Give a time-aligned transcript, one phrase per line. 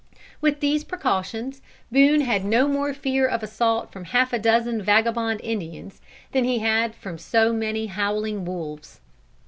[0.41, 5.39] With these precautions, Boone had no more fear of assault from half a dozen vagabond
[5.43, 8.99] Indians, than he had from so many howling wolves.